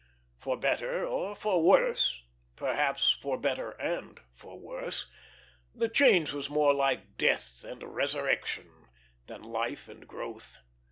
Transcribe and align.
For 0.39 0.57
better 0.57 1.05
or 1.05 1.35
for 1.35 1.61
worse, 1.61 2.23
perhaps 2.55 3.11
for 3.21 3.37
better 3.37 3.69
and 3.79 4.19
for 4.33 4.59
worse, 4.59 5.05
the 5.75 5.89
change 5.89 6.33
was 6.33 6.49
more 6.49 6.73
like 6.73 7.17
death 7.19 7.63
and 7.63 7.83
resurrection 7.83 8.87
than 9.27 9.43
life 9.43 9.87
and 9.87 10.07
growth. 10.07 10.57